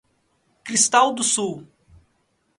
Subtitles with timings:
[0.65, 1.67] Cristal do Sul